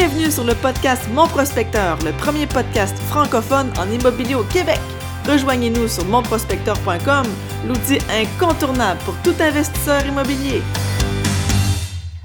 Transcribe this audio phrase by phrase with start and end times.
[0.00, 4.78] Bienvenue sur le podcast Mon Prospecteur, le premier podcast francophone en immobilier au Québec.
[5.26, 7.26] Rejoignez-nous sur monprospecteur.com,
[7.66, 10.62] l'outil incontournable pour tout investisseur immobilier.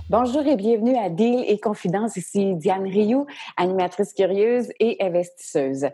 [0.08, 2.16] Bonjour et bienvenue à Deal et Confidence.
[2.16, 3.26] Ici Diane Rioux,
[3.58, 5.88] animatrice curieuse et investisseuse.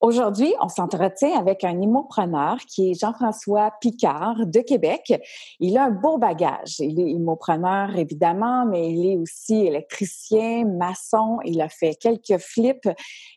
[0.00, 5.12] Aujourd'hui, on s'entretient avec un immopreneur qui est Jean-François Picard de Québec.
[5.58, 6.80] Il a un beau bagage.
[6.80, 11.40] Il est immopreneur, évidemment, mais il est aussi électricien, maçon.
[11.44, 12.88] Il a fait quelques flips.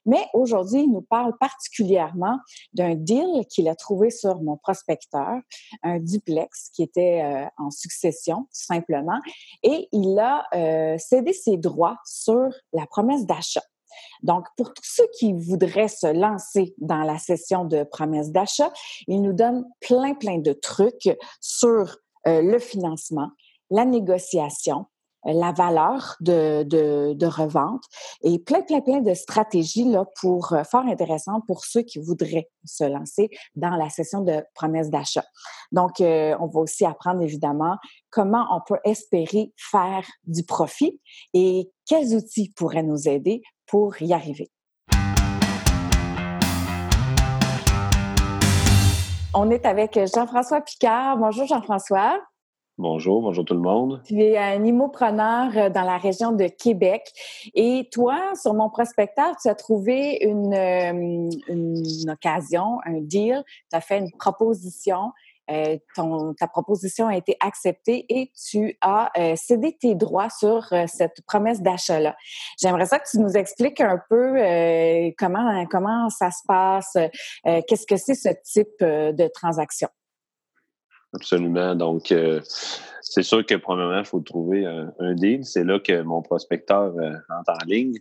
[0.06, 2.40] Mais aujourd'hui, il nous parle particulièrement
[2.74, 5.42] d'un deal qu'il a trouvé sur mon prospecteur,
[5.84, 9.20] un duplex qui était euh, en succession, tout simplement.
[9.64, 13.64] Et il a euh, cédé ses droits sur la promesse d'achat.
[14.22, 18.72] Donc, pour tous ceux qui voudraient se lancer dans la session de promesse d'achat,
[19.08, 21.10] il nous donne plein, plein de trucs
[21.42, 21.98] sur
[22.28, 23.30] euh, le financement,
[23.70, 24.86] la négociation,
[25.26, 27.84] euh, la valeur de, revente
[28.22, 32.50] et plein, plein, plein de stratégies là, pour euh, fort intéressant pour ceux qui voudraient
[32.64, 35.26] se lancer dans la session de promesse d'achat.
[35.74, 37.78] Donc, on va aussi apprendre évidemment
[38.10, 41.02] comment on peut espérer faire du profit
[41.34, 43.42] et quels outils pourraient nous aider
[43.74, 44.52] pour y arriver.
[49.34, 51.18] On est avec Jean-François Picard.
[51.18, 52.22] Bonjour Jean-François.
[52.78, 54.04] Bonjour, bonjour tout le monde.
[54.06, 57.02] Tu es un immopreneur euh, dans la région de Québec
[57.56, 63.76] et toi, sur mon prospecteur, tu as trouvé une, euh, une occasion, un deal, tu
[63.76, 65.12] as fait une proposition
[65.52, 65.78] euh,
[66.40, 71.22] ta proposition a été acceptée et tu as euh, cédé tes droits sur euh, cette
[71.28, 72.16] promesse d'achat-là.
[72.62, 74.34] J'aimerais ça que tu nous expliques un peu
[75.18, 76.98] comment, comment ça se passe,
[77.44, 79.90] qu'est-ce que c'est ce type de transaction?
[81.14, 81.76] Absolument.
[81.76, 82.14] Donc,
[83.02, 85.46] c'est sûr que premièrement, il faut trouver un, deal.
[85.46, 86.94] C'est là que mon prospecteur
[87.30, 87.98] entre en ligne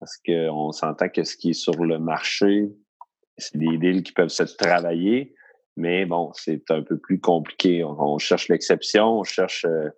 [0.00, 2.72] parce qu'on s'entend que ce qui est sur le marché,
[3.38, 5.34] c'est des deals qui peuvent se travailler
[5.76, 7.84] mais bon, c'est un peu plus compliqué.
[7.84, 9.88] On, cherche l'exception, on cherche euh,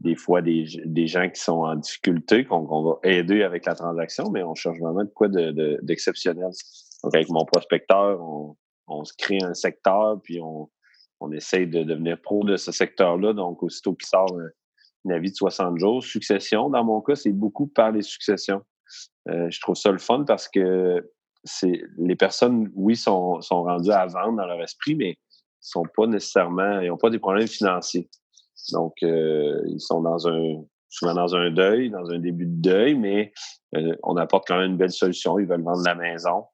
[0.00, 4.30] des fois des, des, gens qui sont en difficulté, qu'on va aider avec la transaction,
[4.30, 6.44] mais on cherche vraiment de quoi d'exceptionnel.
[6.44, 8.56] De, Donc, avec mon prospecteur, on,
[8.88, 10.68] on, se crée un secteur, puis on,
[11.20, 13.32] on essaye de devenir pro de ce secteur-là.
[13.32, 17.68] Donc, aussitôt qu'il sort un, avis de 60 jours, succession, dans mon cas, c'est beaucoup
[17.68, 18.62] par les successions.
[19.28, 21.10] Euh, je trouve ça le fun parce que
[21.46, 25.18] c'est les personnes, oui, sont, sont rendues à vendre dans leur esprit, mais
[25.60, 28.08] sont pas nécessairement, ils n'ont pas des problèmes financiers.
[28.72, 32.94] Donc, euh, ils sont dans un souvent dans un deuil, dans un début de deuil,
[32.94, 33.32] mais
[33.76, 35.38] euh, on apporte quand même une belle solution.
[35.38, 36.44] Ils veulent vendre la maison.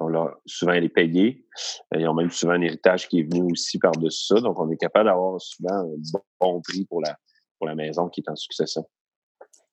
[0.00, 1.46] On leur, souvent, elle est payée.
[1.94, 4.40] Euh, ils ont même souvent un héritage qui est venu aussi par-dessus ça.
[4.40, 5.88] Donc, on est capable d'avoir souvent un
[6.40, 7.16] bon prix pour la,
[7.58, 8.84] pour la maison qui est en succession.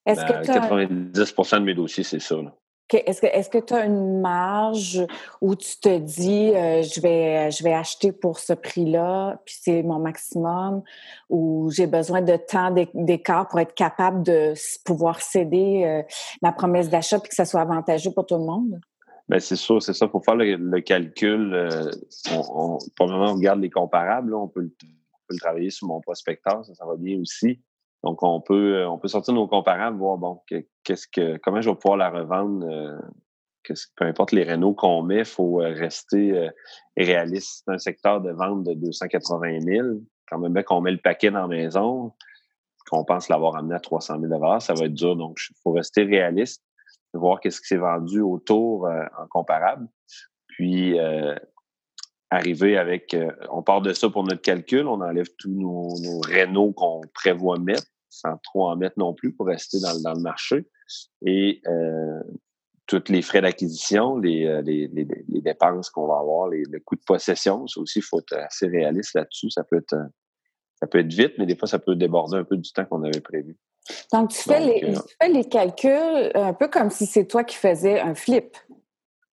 [0.06, 2.36] Est-ce que 90 de mes dossiers, c'est ça.
[2.36, 2.54] Là.
[2.98, 5.06] Est-ce que tu as une marge
[5.42, 9.84] où tu te dis euh, je vais je vais acheter pour ce prix-là, puis c'est
[9.84, 10.82] mon maximum,
[11.30, 14.54] ou j'ai besoin de temps d'écart pour être capable de
[14.86, 16.04] pouvoir céder euh,
[16.42, 18.80] ma promesse d'achat puis que ça soit avantageux pour tout le monde?
[19.28, 20.08] Bien, c'est sûr, c'est ça.
[20.08, 21.92] Pour faire le, calcul, euh,
[22.32, 24.34] on, on, on regarde les comparables.
[24.34, 27.60] on, peut le, on, peut le, travailler sur mon prospecteur, ça, ça va bien aussi.
[28.04, 30.42] Donc, on peut, euh, on peut sortir nos comparables, voir bon,
[30.84, 32.66] qu'est-ce que, comment je vais pouvoir la revendre.
[32.68, 32.98] Euh,
[33.98, 36.50] peu importe les rénaux qu'on met, il faut euh, rester
[36.98, 37.64] réaliste.
[37.66, 39.88] C'est un secteur de vente de 280 000.
[40.28, 42.14] Quand même qu'on met le paquet dans la maison,
[42.90, 45.16] qu'on pense l'avoir amené à 300 000 ça va être dur.
[45.16, 46.64] Donc, il faut rester réaliste,
[47.14, 49.88] voir qu'est-ce qui s'est vendu autour en comparable.
[50.48, 50.98] Puis,
[52.30, 56.20] arriver avec, euh, on part de ça pour notre calcul, on enlève tous nos, nos
[56.20, 60.22] rénaux qu'on prévoit mettre, sans trop en mettre non plus pour rester dans, dans le
[60.22, 60.68] marché.
[61.26, 62.22] Et euh,
[62.86, 66.80] tous les frais d'acquisition, les, euh, les, les, les, dépenses qu'on va avoir, les, le
[66.80, 69.50] coût de possession, ça aussi, il faut être assez réaliste là-dessus.
[69.50, 69.96] Ça peut être
[70.80, 73.04] ça peut être vite, mais des fois, ça peut déborder un peu du temps qu'on
[73.04, 73.58] avait prévu.
[74.14, 77.58] Donc, tu fais, les, tu fais les calculs un peu comme si c'est toi qui
[77.58, 78.56] faisais un flip.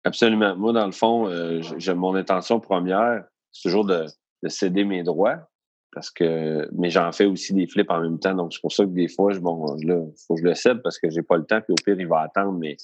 [0.05, 0.55] Absolument.
[0.55, 1.61] Moi, dans le fond, euh,
[1.95, 4.05] mon intention première, c'est toujours de,
[4.47, 5.49] céder mes droits.
[5.91, 8.35] Parce que, mais j'en fais aussi des flips en même temps.
[8.35, 10.81] Donc, c'est pour ça que des fois, je, bon, là, faut que je le cède
[10.83, 12.51] parce que j'ai pas le temps, puis au pire, il va attendre.
[12.59, 12.77] Mais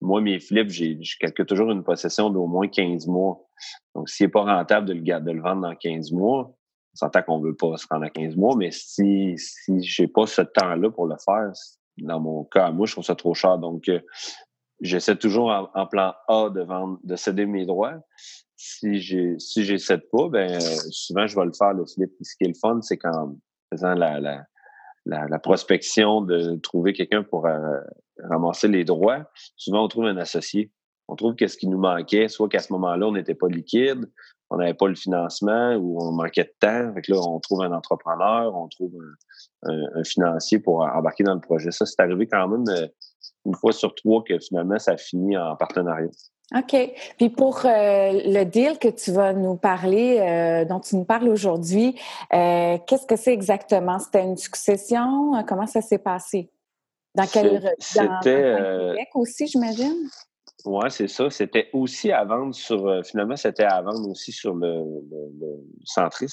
[0.00, 3.38] moi, mes flips, j'ai, je calcule toujours une possession d'au moins 15 mois.
[3.94, 6.56] Donc, s'il n'est pas rentable de le, de le vendre dans 15 mois,
[6.94, 10.26] on s'entend qu'on veut pas se rendre à 15 mois, mais si, si j'ai pas
[10.26, 11.52] ce temps-là pour le faire,
[11.98, 13.58] dans mon cas, moi, je trouve ça trop cher.
[13.58, 14.00] Donc, euh,
[14.80, 17.94] j'essaie toujours en, plan A de vendre, de céder mes droits.
[18.56, 20.60] Si j'ai si j'ai pas, ben
[20.90, 22.10] souvent je vais le faire le flip.
[22.20, 23.36] Ce qui est le fun, c'est qu'en
[23.70, 24.46] faisant la, la,
[25.04, 27.80] la, prospection de trouver quelqu'un pour euh,
[28.22, 29.24] ramasser les droits,
[29.56, 30.70] souvent on trouve un associé.
[31.08, 34.10] On trouve que ce qui nous manquait, soit qu'à ce moment-là, on n'était pas liquide,
[34.48, 36.92] on n'avait pas le financement ou on manquait de temps.
[36.94, 38.92] Fait là, on trouve un entrepreneur, on trouve
[39.64, 41.70] un, financier pour embarquer dans le projet.
[41.70, 42.86] Ça, c'est arrivé quand même euh,
[43.44, 46.10] une fois sur trois que finalement, ça finit en partenariat.
[46.54, 46.76] OK.
[47.16, 51.28] Puis pour euh, le deal que tu vas nous parler, euh, dont tu nous parles
[51.28, 51.94] aujourd'hui,
[52.30, 53.98] qu'est-ce que c'est exactement?
[53.98, 55.32] C'était une succession?
[55.48, 56.50] Comment ça s'est passé?
[57.14, 60.08] Dans quel C'était Québec aussi, j'imagine?
[60.64, 61.28] Oui, c'est ça.
[61.28, 62.86] C'était aussi à vendre sur.
[62.86, 66.32] Euh, finalement, c'était à vendre aussi sur le, le, centris.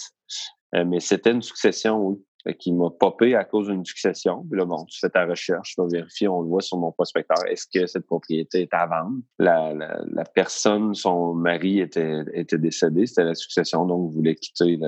[0.74, 2.24] Euh, mais c'était une succession, oui.
[2.60, 4.46] Qui m'a popé à cause d'une succession.
[4.50, 6.92] Puis là, bon, tu fais ta recherche, tu vas vérifier, on le voit sur mon
[6.92, 9.18] prospecteur, est-ce que cette propriété est à vendre?
[9.40, 14.80] La, la, personne, son mari était, était décédé, c'était la succession, donc voulait quitter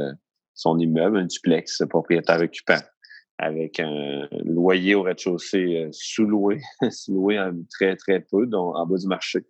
[0.54, 2.80] son immeuble, un duplex, propriétaire occupant
[3.40, 6.62] avec un loyer au rez-de-chaussée euh, sous-loué,
[6.92, 7.40] sous-loué
[7.72, 9.46] très, très peu, donc en bas du marché.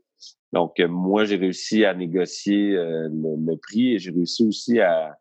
[0.53, 5.17] Donc, euh, moi, j'ai réussi à négocier euh, le, prix et j'ai réussi aussi à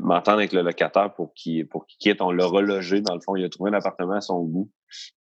[0.00, 2.20] m'entendre avec le locataire pour qu'il pour qu'il quitte.
[2.20, 3.00] On l'a relogé.
[3.00, 4.70] Dans le fond, il a trouvé un appartement à son goût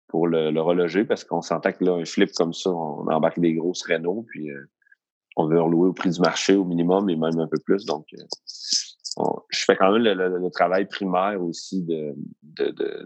[0.07, 3.53] pour le, reloger parce qu'on sentait que là, un flip comme ça, on embarque des
[3.53, 4.49] grosses rénaux, puis
[5.35, 7.85] on veut relouer au prix du marché au minimum et même un peu plus.
[7.85, 8.05] Donc,
[9.49, 12.15] je fais quand même le, travail primaire aussi de,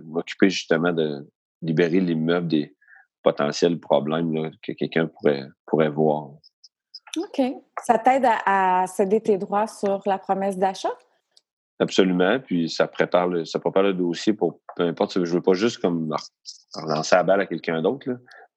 [0.03, 1.27] m'occuper justement de
[1.61, 2.75] libérer l'immeuble des
[3.23, 6.29] potentiels problèmes que quelqu'un pourrait, pourrait voir.
[7.17, 7.41] OK.
[7.83, 10.93] Ça t'aide à, céder tes droits sur la promesse d'achat?
[11.79, 12.39] Absolument.
[12.39, 15.13] Puis ça prépare le, ça prépare le dossier pour peu importe.
[15.13, 16.13] Je ne veux pas juste comme
[16.73, 18.07] relancer la balle à quelqu'un d'autre.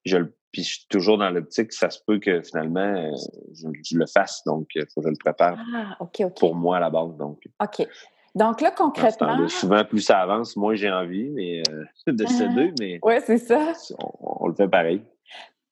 [0.05, 3.11] Je le puis je suis toujours dans l'optique que ça se peut que finalement, euh,
[3.53, 4.43] je, le fasse.
[4.45, 5.97] Donc, il faut que je le prépare ah,
[6.37, 7.15] pour moi à la base.
[7.17, 7.41] Donc.
[7.61, 7.87] OK.
[8.33, 9.47] Donc là, concrètement.
[9.49, 12.99] souvent, plus ça avance, moins j'ai envie mais, euh, de céder, mais.
[13.03, 13.73] Oui, c'est ça.
[14.19, 15.01] On, le fait pareil.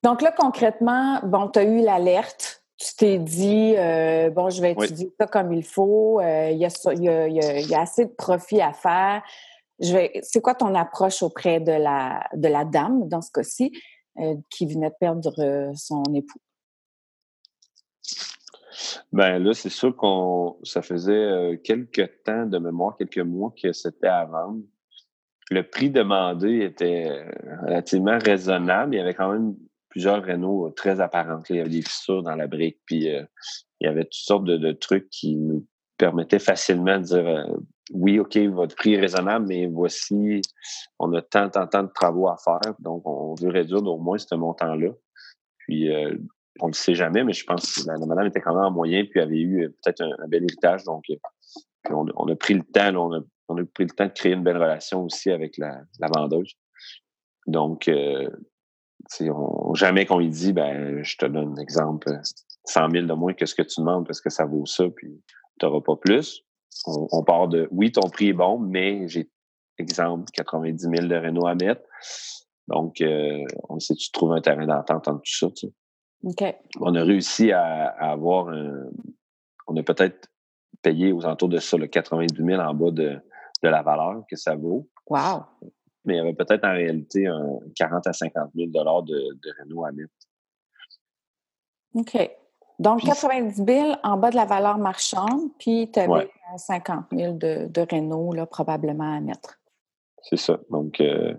[0.03, 2.63] Donc là, concrètement, bon, tu as eu l'alerte.
[2.79, 6.21] Tu t'es dit, euh, bon, je vais étudier ça comme il faut.
[6.21, 9.21] Il y, a, assez de profit à faire.
[9.81, 13.73] C'est quoi ton approche auprès de la, de la dame dans ce cas-ci?
[14.17, 16.39] Euh, qui venait de perdre euh, son époux?
[19.13, 24.07] Ben là, c'est sûr qu'on ça faisait quelques temps de mémoire, quelques mois que c'était
[24.07, 24.61] à vendre.
[25.51, 27.25] Le prix demandé était
[27.61, 28.95] relativement raisonnable.
[28.95, 29.55] Il y avait quand même
[29.89, 31.49] plusieurs Renault très apparentes.
[31.49, 33.27] Il y avait des fissures dans la brique, puis il
[33.81, 35.65] y avait toutes sortes de, trucs qui nous
[35.97, 37.45] permettaient facilement de dire
[37.91, 40.41] oui, OK, votre prix est raisonnable, mais voici,
[40.99, 44.17] on a tant, tant, tant de travaux à faire, donc on veut réduire au moins
[44.17, 44.89] ce montant-là.
[45.59, 46.15] Puis, euh,
[46.61, 48.71] on ne le sait jamais, mais je pense que la, madame était quand même en
[48.71, 51.15] moyen, puis avait eu euh, peut-être un, bel héritage, donc euh,
[51.89, 55.03] on, a pris le temps, on, a, pris le temps de créer une belle relation
[55.03, 55.81] aussi avec la,
[56.15, 56.53] vendeuse.
[57.47, 57.89] Donc,
[59.73, 62.09] jamais qu'on lui dit, ben, je te donne un exemple,
[62.65, 65.21] 100 000 de moins que ce que tu demandes parce que ça vaut ça, puis
[65.59, 66.43] tu n'auras pas plus
[66.85, 69.29] on, part de oui, ton prix est bon, mais j'ai,
[69.77, 71.81] exemple, 90 000 de Renault à mettre.
[72.67, 75.47] Donc, euh, on sait tu trouves un terrain d'entente entre tout ça.
[75.55, 75.67] Tu
[76.79, 78.85] On a réussi à, avoir un.
[79.67, 80.29] On a peut-être
[80.81, 83.19] payé aux alentours de ça, le 90 000 en bas de,
[83.63, 84.87] la valeur que ça vaut.
[85.07, 85.43] Wow!
[86.09, 89.85] Mais il y avait peut-être en réalité un 40 à 50 000 de, de Renault
[89.85, 90.11] à mettre.
[91.93, 92.17] OK.
[92.79, 97.67] Donc, 90 000 en bas de la valeur marchande, puis tu avais 50 000 de,
[97.67, 99.59] de Renault, là, probablement à mettre.
[100.23, 100.59] C'est ça.
[100.71, 101.35] Donc, euh,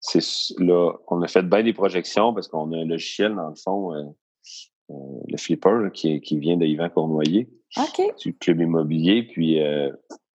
[0.00, 0.22] c'est
[0.58, 3.94] là, on a fait bien des projections parce qu'on a un logiciel, dans le fond,
[3.94, 4.04] euh,
[4.90, 4.94] euh,
[5.28, 7.48] le Flipper, qui, qui, vient de Yvan Cournoyer,
[8.20, 9.24] du Club Immobilier.
[9.24, 9.58] Puis,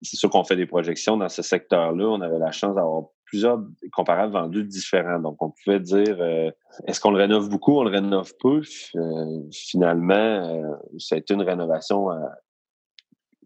[0.01, 2.05] c'est sûr qu'on fait des projections dans ce secteur-là.
[2.05, 5.19] On avait la chance d'avoir plusieurs comparables vendus différents.
[5.19, 6.51] Donc, on pouvait dire euh,
[6.85, 8.61] est-ce qu'on le rénove beaucoup, on le rénove peu?
[8.95, 12.09] Euh, finalement, euh, ça a été une rénovation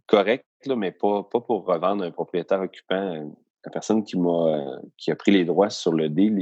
[0.08, 3.32] correcte, mais pas, pas pour revendre un propriétaire occupant.
[3.64, 6.40] La personne qui m'a qui a pris les droits sur le deal,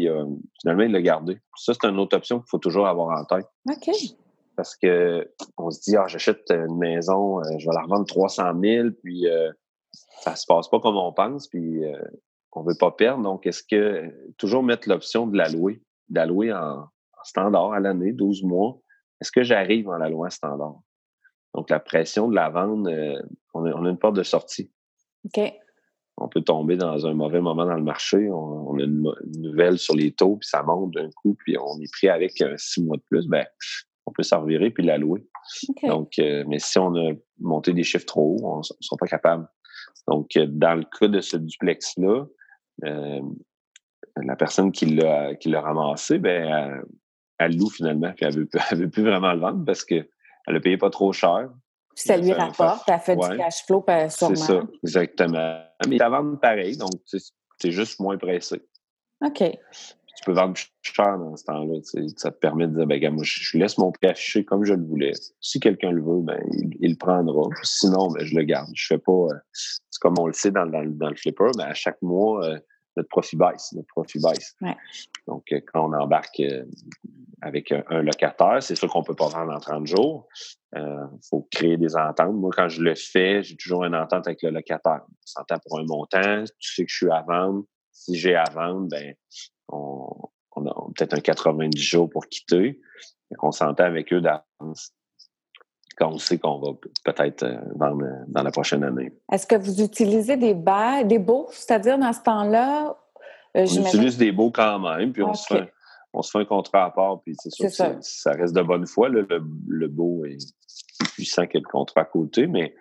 [0.61, 1.37] finalement, il l'a gardé.
[1.57, 3.47] Ça, c'est une autre option qu'il faut toujours avoir en tête.
[3.69, 3.93] OK.
[4.55, 8.89] Parce que on se dit, ah, j'achète une maison, je vais la revendre 300 000,
[9.03, 9.25] puis
[10.21, 11.83] ça se passe pas comme on pense, puis
[12.53, 13.23] qu'on ne veut pas perdre.
[13.23, 18.11] Donc, est-ce que toujours mettre l'option de la louer, d'allouer en, en, standard à l'année,
[18.11, 18.79] 12 mois,
[19.19, 20.75] est-ce que j'arrive en la louant standard?
[21.55, 23.19] Donc, la pression de la vente, euh,
[23.55, 24.71] on, a, une porte de sortie.
[25.25, 25.51] OK.
[26.17, 28.29] On peut tomber dans un mauvais moment dans le marché.
[28.29, 31.91] On, a une, nouvelle sur les taux, puis ça monte d'un coup, puis on est
[31.91, 33.27] pris avec six mois de plus.
[33.27, 33.47] Ben,
[34.05, 35.25] on peut s'en revirer puis la louer.
[35.83, 39.07] Donc, euh, mais si on a monté des chiffres trop hauts, on ne sera pas
[39.07, 39.47] capable.
[40.07, 42.25] Donc, euh, dans le cas de ce duplex-là,
[42.83, 43.21] euh,
[44.17, 46.83] la personne qui l'a qui l'a ramassé, ben,
[47.39, 50.07] elle, loue finalement, puis elle ne veut, plus vraiment le vendre parce qu'elle
[50.47, 51.49] ne payé pas trop cher.
[51.95, 54.35] ça lui rapporte, elle fait du cash flow sûrement.
[54.35, 55.63] C'est ça, exactement.
[55.87, 58.61] Mais ça vend pareil, donc c'est juste moins pressé.
[59.25, 59.43] OK.
[60.15, 61.79] Tu peux vendre cher dans ce temps-là.
[62.17, 64.83] Ça te permet de dire, ben, moi, je laisse mon prix affiché comme je le
[64.83, 65.11] voulais.
[65.41, 66.39] Si quelqu'un le veut, ben,
[66.79, 67.49] il, le prendra.
[67.63, 68.69] Sinon, ben, je le garde.
[68.75, 69.27] Je fais pas.
[69.93, 72.59] Euh, c'est comme on le sait dans, dans, le flipper, mais à chaque mois, euh,
[72.95, 73.73] notre profit baisse.
[73.73, 74.55] Notre profit baisse.
[75.27, 76.41] Donc, euh, quand on embarque
[77.41, 80.27] avec un, locataire, c'est sûr qu'on ne peut pas vendre en 30 jours.
[80.75, 82.33] Il faut créer des ententes.
[82.33, 85.01] Moi, quand je le fais, j'ai toujours une entente avec le locataire.
[85.07, 86.43] On s'entend pour un montant.
[86.59, 87.63] Tu sais que je suis à vendre.
[87.91, 89.13] Si j'ai à vendre, ben,
[89.67, 90.07] on,
[90.55, 92.79] on a peut-être un 90 jours pour quitter.
[93.41, 94.93] On s'entend avec eux d'avance
[95.97, 96.71] quand on sait qu'on va
[97.03, 99.11] peut-être euh, vendre dans la prochaine année.
[99.31, 102.97] Est-ce que vous utilisez des bas, des baux, c'est-à-dire dans ce temps-là?
[103.55, 105.71] Euh, on utilise des baux quand même, puis on, se fait,
[106.13, 108.31] on, se fait, un contrat à part, puis c'est sûr que ça.
[108.31, 109.09] reste de bonne foi.
[109.09, 109.27] le,
[109.67, 110.37] le, beau est
[110.99, 112.73] plus puissant que le contrat à côté, mais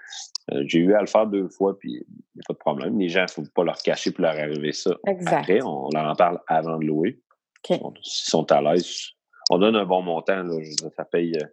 [0.51, 2.99] euh, j'ai eu à le faire deux fois, puis il n'y a pas de problème.
[2.99, 4.93] Les gens, il ne faut pas leur cacher pour leur arriver ça.
[5.07, 7.21] Après, on leur en parle avant de louer.
[7.65, 9.11] S'ils sont à l'aise,
[9.51, 10.43] on donne un bon montant.
[10.43, 10.57] Là,
[10.97, 11.47] ça paye euh,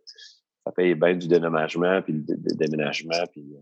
[0.70, 3.62] ça paye bien du dédommagement, puis le, déménagement, puis euh,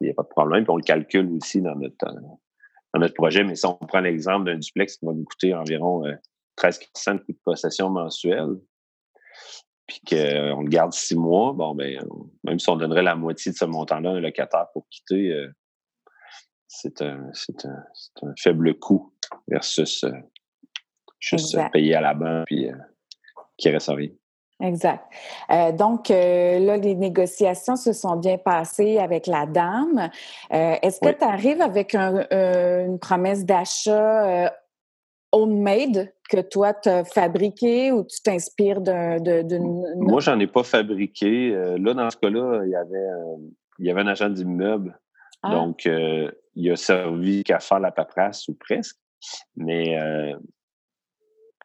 [0.00, 0.62] il n'y a pas de problème.
[0.62, 3.42] Puis on le calcule aussi dans notre, dans notre projet.
[3.42, 6.04] Mais si on prend l'exemple d'un duplex qui va nous coûter environ
[6.56, 8.58] 13% de coût de possession mensuel,
[9.86, 12.00] puis qu'on le garde six mois, bon, ben,
[12.44, 15.48] même si on donnerait la moitié de ce montant-là à un locataire pour quitter, euh,
[16.68, 17.30] c'est un,
[17.64, 17.84] un,
[18.22, 19.12] un, faible coût
[19.48, 20.12] versus euh,
[21.18, 22.76] juste payer à la banque puis euh,
[23.58, 24.10] qui reste rien.
[24.60, 25.04] Exact.
[25.76, 30.10] donc, là, les négociations se sont bien passées avec la dame.
[30.50, 34.52] Est-ce que tu arrives avec une promesse d'achat
[35.34, 39.84] homemade que toi, tu as fabriqué ou tu t'inspires d'une...
[39.96, 41.54] Moi, j'en ai pas fabriqué.
[41.54, 43.08] Euh, là, dans ce cas-là, il y avait,
[43.78, 44.98] il y avait un agent d'immeuble.
[45.42, 45.50] Ah.
[45.50, 48.96] Donc, euh, il a servi qu'à faire la paperasse ou presque.
[49.56, 50.36] Mais euh,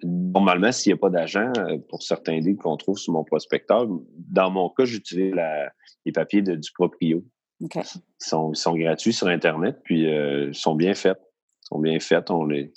[0.04, 1.52] normalement, s'il n'y a pas d'agent,
[1.90, 3.88] pour certains livres qu'on trouve sur mon prospecteur,
[4.18, 5.34] dans mon cas, j'utilise
[6.06, 7.24] les papiers de, du proprio.
[7.60, 7.68] Ils,
[8.20, 11.18] sont, sont, gratuits sur Internet, puis ils sont bien faits.
[11.18, 12.32] Ils sont bien faits.
[12.32, 12.72] On les,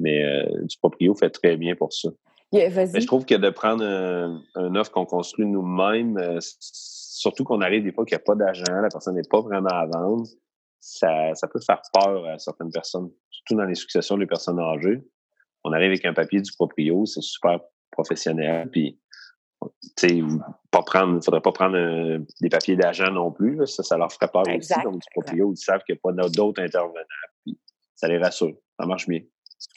[0.00, 2.10] mais euh, du proprio fait très bien pour ça.
[2.52, 7.92] je trouve que de prendre un, offre qu'on construit nous-mêmes, euh, surtout qu'on arrive des
[7.92, 10.26] fois qu'il n'y a pas d'agent, la personne n'est pas vraiment à vendre,
[10.80, 15.02] ça, peut faire peur à certaines personnes, surtout dans les successions des personnes âgées.
[15.64, 18.98] On arrive avec un papier du proprio, c'est super professionnel, puis
[20.70, 24.44] pas prendre, faudrait pas prendre des papiers d'agent non plus, ça, ça leur ferait peur
[24.54, 24.74] aussi.
[24.82, 27.00] Donc, du proprio, ils savent qu'il n'y a pas d'autres intervenants,
[27.44, 27.58] puis
[27.94, 29.20] ça les rassure, ça marche bien.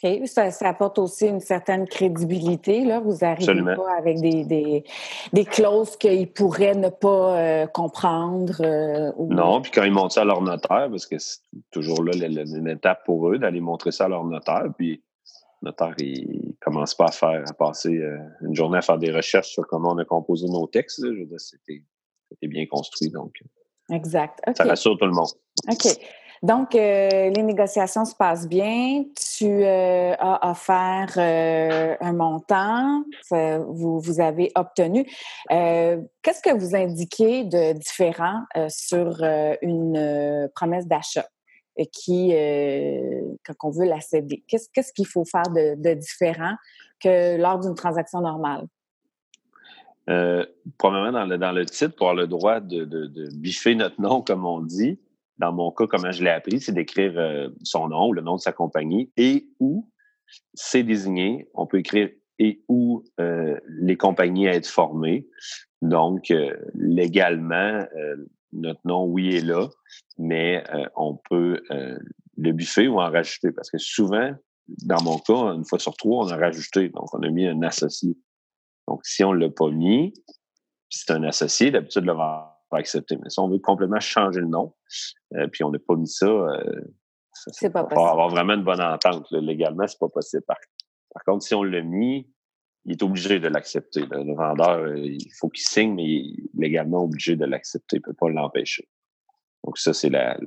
[0.04, 0.26] OK.
[0.26, 2.84] Ça, apporte aussi une certaine crédibilité.
[2.84, 3.00] Là.
[3.00, 4.84] Vous n'arrivez pas avec des, des,
[5.32, 8.60] des clauses qu'ils pourraient ne pas euh, comprendre.
[8.60, 11.40] Euh, non, puis quand ils montrent ça à leur notaire, parce que c'est
[11.70, 15.02] toujours là une étape pour eux d'aller montrer ça à leur notaire, puis
[15.62, 19.48] notaire, il commence pas à faire, à passer euh, une journée à faire des recherches
[19.48, 21.00] sur comment on a composé nos textes.
[21.02, 21.82] Je veux dire, c'était
[22.42, 23.32] bien construit, donc.
[23.90, 24.40] Exact.
[24.56, 25.30] Ça rassure tout le monde.
[25.70, 25.98] OK.
[26.42, 29.04] Donc, euh, les négociations se passent bien.
[29.38, 35.04] Tu euh, as offert euh, un montant, vous, vous avez obtenu.
[35.48, 39.22] Qu'est-ce que vous indiquez de différent sur
[39.62, 41.26] une promesse d'achat?
[41.86, 42.32] Qui,
[43.44, 44.42] quand on veut la céder?
[44.46, 46.54] Qu'est-ce qu'il faut faire de, différent
[47.00, 48.66] que lors d'une transaction normale?
[50.06, 54.60] dans le, dans le titre, pour avoir le droit de, biffer notre nom, comme on
[54.60, 54.98] dit,
[55.38, 58.36] dans mon cas, comment je l'ai appris, c'est d'écrire euh, son nom ou le nom
[58.36, 59.88] de sa compagnie et où
[60.54, 61.48] c'est désigné.
[61.54, 65.26] On peut écrire et où euh, les compagnies à être formées.
[65.80, 67.84] Donc, euh, légalement,
[68.52, 69.68] notre nom, oui, est là,
[70.16, 70.64] mais
[70.96, 71.60] on peut
[72.36, 73.52] le buffer ou en rajouter.
[73.52, 74.32] Parce que souvent,
[74.68, 76.88] dans mon cas, une fois sur trois, on a rajouté.
[76.90, 78.16] Donc, on a mis un associé.
[78.86, 80.14] Donc, si on ne l'a pas mis,
[80.88, 83.16] c'est un associé, d'habitude, le vendeur va accepter.
[83.16, 84.74] Mais si on veut complètement changer le nom,
[85.34, 86.80] euh, puis on n'a pas mis ça, euh,
[87.32, 88.08] c'est pas possible.
[88.08, 89.30] avoir vraiment une bonne entente.
[89.30, 89.40] Là.
[89.40, 90.42] Légalement, c'est pas possible.
[90.46, 90.58] Par,
[91.24, 92.28] contre, si on l'a mis,
[92.84, 94.00] il est obligé de l'accepter.
[94.10, 97.96] Le vendeur, euh, il faut qu'il signe, mais il est légalement obligé de l'accepter.
[97.96, 98.88] Il ne peut pas l'empêcher.
[99.64, 100.38] Donc, ça, c'est la,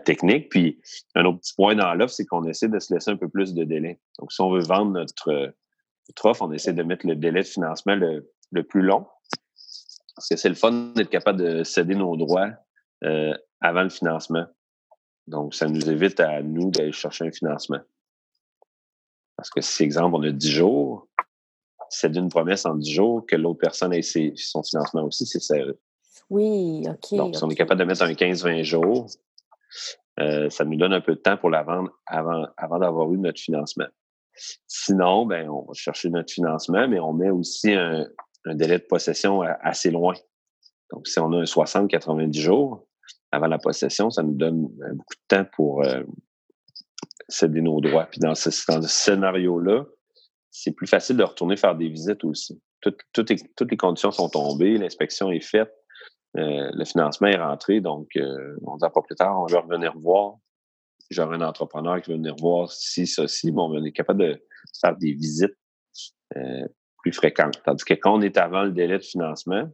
[0.00, 0.48] technique.
[0.48, 0.80] Puis,
[1.14, 3.54] un autre petit point dans l'offre, c'est qu'on essaie de se laisser un peu plus
[3.54, 4.00] de délai.
[4.18, 5.54] Donc, si on veut vendre notre,
[6.08, 9.06] notre offre, on essaie de mettre le délai de financement le, le plus long.
[10.14, 12.50] Parce que c'est le fun d'être capable de céder nos droits
[13.04, 14.46] euh, avant le financement.
[15.26, 17.80] Donc, ça nous évite à nous d'aller chercher un financement.
[19.36, 21.08] Parce que si, exemple, on a 10 jours,
[21.90, 25.78] c'est d'une promesse en 10 jours que l'autre personne ait son financement aussi, c'est sérieux.
[26.30, 27.16] Oui, OK.
[27.16, 29.08] Donc, si on est capable de mettre un 15-20 jours,
[30.20, 33.18] euh, ça nous donne un peu de temps pour la vendre avant, avant d'avoir eu
[33.18, 33.86] notre financement.
[34.68, 38.06] Sinon, ben, on va chercher notre financement, mais on met aussi un,
[38.46, 40.14] délai de possession assez loin.
[40.92, 42.86] Donc, si on a un 60-90 jours
[43.32, 46.02] avant la possession, ça nous donne euh, beaucoup de temps pour euh,
[47.28, 48.06] céder nos droits.
[48.06, 49.84] Puis dans ce, dans ce scénario-là,
[50.50, 52.60] c'est plus facile de retourner faire des visites aussi.
[52.80, 55.72] toutes les conditions sont tombées, l'inspection est faite,
[56.36, 60.36] euh, le financement est rentré, donc euh, on dit plus tard, on va revenir voir.
[61.10, 63.50] J'aurai un entrepreneur qui va venir voir si, ça, si.
[63.50, 64.46] Bon, on est capable de
[64.80, 65.56] faire des visites
[66.36, 67.60] euh, plus fréquentes.
[67.64, 69.68] Tandis que quand on est avant le délai de financement,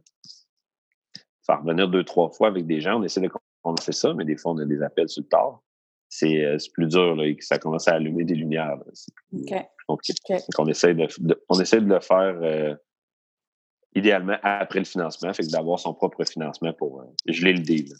[1.45, 3.29] faire revenir deux, trois fois avec des gens, on essaie de
[3.61, 5.61] commencer ça, mais des fois, on a des appels sur le tard.
[6.09, 8.77] C'est plus dur, là, et ça commence à allumer des lumières.
[9.33, 9.53] OK.
[10.57, 11.07] on, essaie de,
[11.49, 12.77] on essaie de le faire
[13.97, 17.93] idéalement après le financement, fait que d'avoir son propre financement pour euh, geler le deal.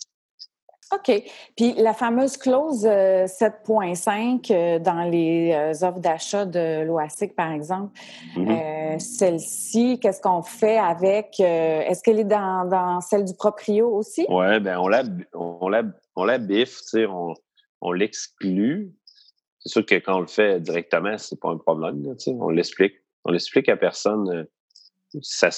[0.94, 1.22] OK.
[1.58, 7.92] Puis la fameuse clause 7.5 euh, euh, dans les offres d'achat de l'OASIC, par exemple,
[8.38, 8.98] mm-hmm.
[8.98, 11.42] celle-ci, qu'est-ce qu'on fait avec?
[11.42, 14.26] Est-ce qu'elle est dans, celle du proprio aussi?
[14.30, 15.84] Oui, bien, on la, on la,
[16.16, 17.34] on la biffe, on,
[17.82, 18.94] on l'exclut.
[19.60, 22.16] C'est sûr que quand on le fait directement, c'est pas un problème.
[22.28, 22.96] on l'explique.
[23.26, 24.48] On l'explique à personne
[25.22, 25.50] ça,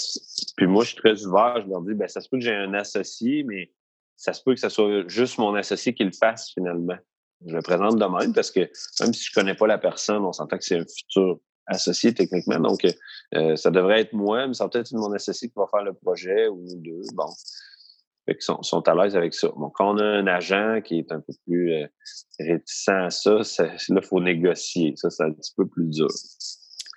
[0.57, 1.61] puis moi, je suis très ouvert.
[1.61, 3.71] Je leur dis, ben, ça se peut que j'ai un associé, mais
[4.15, 6.97] ça se peut que ce soit juste mon associé qui le fasse finalement.
[7.45, 8.59] Je le présente de même parce que
[9.01, 12.59] même si je connais pas la personne, on s'entend que c'est un futur associé techniquement.
[12.59, 12.85] Donc,
[13.35, 15.93] euh, ça devrait être moi, mais ça peut être mon associé qui va faire le
[15.93, 17.01] projet ou deux.
[17.13, 17.29] Bon.
[18.29, 19.49] Fait qu'ils sont, sont, à l'aise avec ça.
[19.57, 21.87] Bon, quand on a un agent qui est un peu plus euh,
[22.39, 24.93] réticent à ça, ça là, il faut négocier.
[24.97, 26.07] Ça, c'est un petit peu plus dur.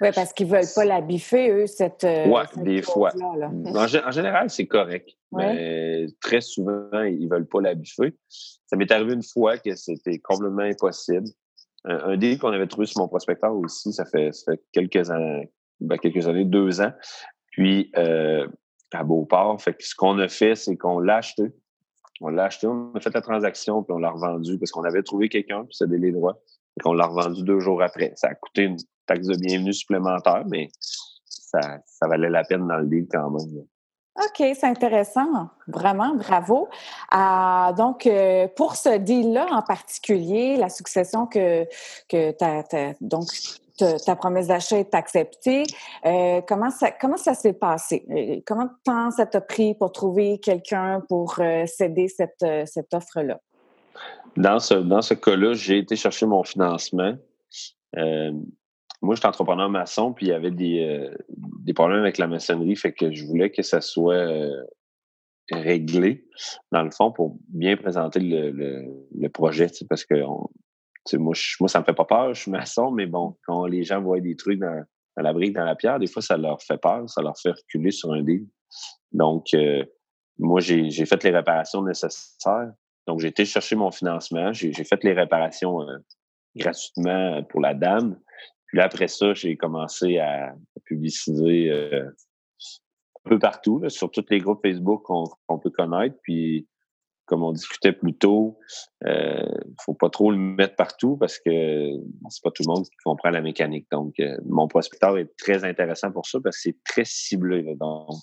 [0.02, 2.04] Oui, parce qu'ils ne veulent pas la biffer, eux, cette.
[2.04, 3.12] Euh, oui, des fois.
[3.16, 5.09] En, général, c'est correct.
[5.33, 8.14] Mais très souvent, ils ne veulent pas la biffer.
[8.28, 11.28] Ça m'est arrivé une fois que c'était complètement impossible.
[11.85, 14.33] Un, deal qu'on avait trouvé sur mon prospecteur aussi, ça fait,
[14.72, 16.92] quelques années, ben, quelques années, deux ans.
[17.52, 18.46] Puis, euh,
[18.94, 21.52] à Beauport, fait que ce qu'on a fait, c'est qu'on l'a acheté.
[22.20, 25.02] On l'a acheté, on a fait la transaction, puis on l'a revendu parce qu'on avait
[25.02, 26.38] trouvé quelqu'un, puis cédé les droits.
[26.76, 28.12] Et qu'on l'a revendu deux jours après.
[28.16, 28.76] Ça a coûté une
[29.07, 30.68] taxe de bienvenue supplémentaire, mais
[31.24, 33.64] ça, valait la peine dans le deal quand même.
[34.16, 35.48] OK, c'est intéressant.
[35.66, 36.68] Vraiment, bravo.
[37.14, 41.66] Euh, donc, euh, pour ce deal-là en particulier, la succession que,
[42.09, 42.62] que ta,
[43.00, 43.26] donc,
[44.05, 45.64] ta promesse d'achat est acceptée,
[46.07, 48.42] euh, comment ça, comment ça s'est passé?
[48.47, 53.40] Comment de temps ça t'a pris pour trouver quelqu'un pour céder cette, cette offre-là?
[54.37, 57.14] Dans ce, dans ce cas-là, j'ai été chercher mon financement
[59.03, 62.29] moi, je suis entrepreneur maçon, puis il y avait des, euh, des problèmes avec la
[62.29, 64.62] maçonnerie, fait que je voulais que ça soit euh,
[65.51, 66.25] réglé,
[66.71, 70.05] dans le fond, pour bien présenter le, le, projet, parce
[71.10, 73.82] que moi, moi, ça me fait pas peur, je suis maçon, mais bon, quand les
[73.82, 74.84] gens voient des trucs dans,
[75.16, 77.90] la brique, dans la pierre, des fois, ça leur fait peur, ça leur fait reculer
[77.90, 78.46] sur un deal.
[79.12, 79.84] Donc, euh,
[80.38, 82.72] moi, j'ai fait les réparations nécessaires.
[83.06, 85.80] Donc, j'ai été chercher mon financement, j'ai fait les réparations
[86.56, 88.18] gratuitement pour la dame.
[88.66, 92.08] Puis après ça, j'ai commencé à, publiciser euh,
[93.24, 96.16] un peu partout, sur tous les groupes Facebook qu'on peut connaître.
[96.22, 96.66] Puis,
[97.33, 98.59] comme on discutait plus tôt,
[99.01, 99.47] il euh,
[99.81, 101.92] faut pas trop le mettre partout parce que
[102.29, 103.87] c'est pas tout le monde qui comprend la mécanique.
[103.90, 107.75] Donc, euh, mon prospecteur est très intéressant pour ça parce que c'est très ciblé.
[107.81, 108.21] Donc,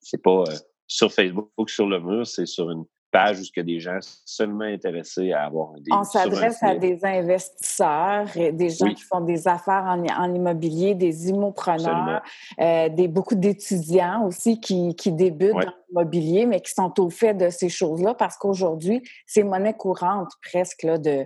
[0.00, 0.42] c'est pas
[0.88, 5.32] sur Facebook, sur le mur, c'est sur une page où y des gens seulement intéressés
[5.32, 10.34] à avoir un On s'adresse à des investisseurs, des gens qui font des affaires en,
[10.34, 12.22] immobilier, des immopreneurs,
[12.60, 17.34] euh, des, beaucoup d'étudiants aussi qui, qui débutent dans l'immobilier, mais qui sont au fait
[17.34, 21.24] de ces choses-là parce qu'aujourd'hui, c'est monnaie courante presque là, de,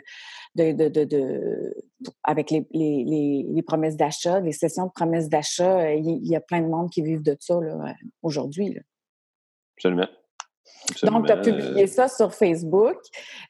[0.55, 1.75] de, de, de,
[2.25, 5.95] avec les, les, les, promesses d'achat, les sessions de promesses d'achat.
[5.95, 7.59] Il y, a plein de monde qui vivent de ça
[8.23, 8.79] aujourd'hui.
[9.77, 10.09] Absolument.
[11.03, 12.97] Donc, tu as publié ça sur Facebook.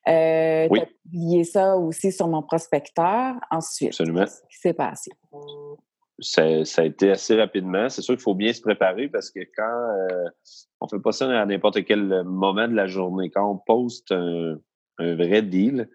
[0.08, 3.34] Euh, Tu as publié ça aussi sur mon prospecteur.
[3.50, 4.20] Ensuite, Absolument.
[4.20, 5.10] qu'est-ce qui s'est passé?
[6.20, 7.88] Ça, a été assez rapidement.
[7.88, 10.28] C'est sûr qu'il faut bien se préparer parce que quand euh,
[10.80, 14.56] on fait pas ça à n'importe quel moment de la journée, quand on poste un,
[14.98, 15.88] vrai deal,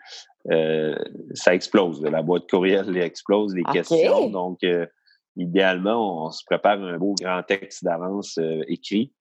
[0.51, 0.95] euh,
[1.35, 2.01] ça explose.
[2.01, 4.29] La boîte courriel explose, les questions.
[4.31, 4.87] Donc, euh,
[5.35, 9.13] idéalement, on, se prépare un beau grand texte d'avance écrit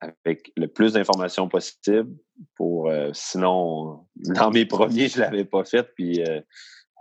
[0.00, 2.14] avec le plus d'informations possible
[2.56, 6.40] pour euh, sinon dans mes premiers je l'avais pas fait puis euh,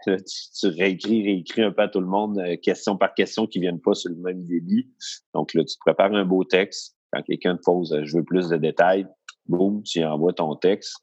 [0.59, 3.63] tu, réécris, réécris un peu à tout le monde, euh, question par question, qui ne
[3.63, 4.89] viennent pas sur le même débit.
[5.33, 6.97] Donc là, tu te prépares un beau texte.
[7.11, 9.07] Quand quelqu'un te pose euh, Je veux plus de détails,
[9.45, 10.97] boum, tu envoies ton texte.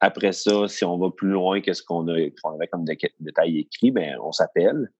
[0.00, 2.84] Après ça, si on va plus loin que ce qu'on a, avait comme
[3.20, 4.90] détails écrits, ben on s'appelle.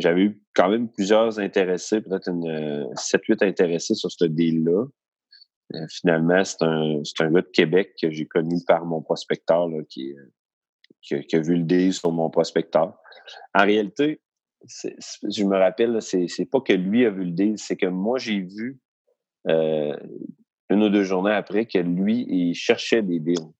[0.00, 4.86] Euh, j'avais eu quand même plusieurs intéressés, peut-être une 7-8 intéressés sur ce deal-là.
[5.88, 10.14] finalement, c'est un, un gars de Québec que j'ai connu par mon prospecteur là, qui
[11.32, 12.98] a vu le deal sur mon prospecteur.
[13.54, 14.20] En réalité,
[14.66, 18.40] je me rappelle, c'est, pas que lui a vu le deal, c'est que moi, j'ai
[18.40, 18.80] vu
[19.48, 19.96] euh,
[20.68, 23.52] une ou deux journées après que lui, il cherchait des deals.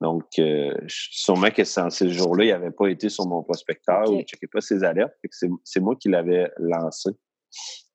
[0.00, 4.14] Donc, euh, sûrement que en ces jours-là, il n'avait pas été sur mon prospecteur ou
[4.14, 5.14] il ne checkait pas ses alertes.
[5.30, 7.10] C'est, moi qui l'avais lancé.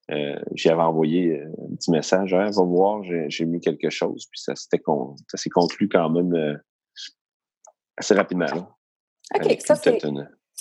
[0.10, 4.26] Euh, j'avais envoyé un petit message, hein, va voir, j'ai, mis quelque chose.
[4.32, 6.60] Puis ça, s'est conclu quand même
[7.98, 8.48] assez rapidement.
[9.36, 10.00] OK, ça c'est.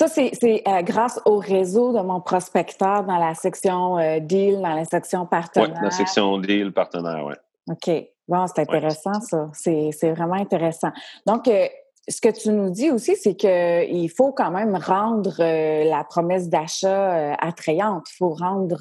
[0.01, 4.75] Ça, c'est euh, grâce au réseau de mon prospecteur dans la section euh, deal, dans
[4.75, 5.69] la section partenaire.
[5.69, 7.35] Oui, dans la section deal, partenaire, oui.
[7.69, 7.91] OK.
[8.31, 9.51] Bon, c'est intéressant, ça.
[9.53, 10.91] C'est vraiment intéressant.
[11.27, 11.67] Donc, euh,
[12.09, 17.35] ce que tu nous dis aussi, c'est qu'il faut quand même rendre la promesse d'achat
[17.35, 18.07] attrayante.
[18.13, 18.79] Il faut rendre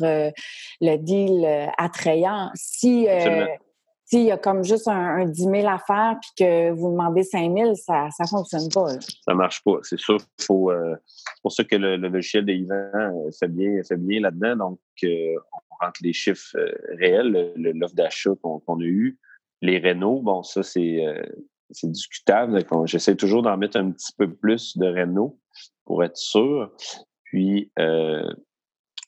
[0.82, 2.50] le deal attrayant.
[2.56, 3.08] Si
[4.10, 7.56] s'il y a comme juste un, 10 000 à faire puis que vous demandez 5
[7.56, 8.88] 000, ça ne fonctionne pas.
[8.90, 9.78] Ça Ça marche pas.
[9.84, 10.72] C'est sûr faut.
[10.72, 14.56] Euh, c'est pour ça que le, logiciel de Yvan euh, fait bien, fait bien là-dedans.
[14.56, 16.58] Donc, euh, on rentre les chiffres
[16.98, 19.20] réels, l'offre d'achat qu'on a eu.
[19.62, 21.04] Les rénaux, bon, ça, c'est
[21.84, 22.64] discutable.
[22.86, 25.40] J'essaie toujours d'en mettre un petit peu plus de rénaux
[25.86, 26.72] pour être sûr.
[27.26, 27.72] Puis,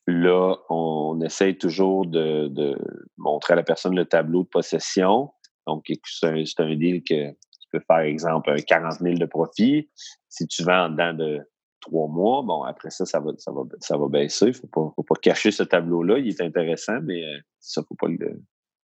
[0.08, 2.76] Là, on essaye toujours de,
[3.18, 5.32] montrer à la personne le tableau de possession.
[5.68, 6.28] Donc, c'est
[6.60, 9.90] un, deal que tu peux faire, exemple, 40 000 de profit.
[10.28, 11.40] Si tu vends en dedans de
[11.82, 14.48] trois mois, bon, après ça, ça va, ça va, ça va baisser.
[14.48, 16.18] Il ne faut pas, cacher ce tableau-là.
[16.18, 17.96] Il est intéressant, mais euh, ça, il ne faut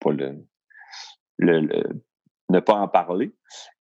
[0.02, 0.46] pas le,
[1.40, 3.36] ne pas en parler.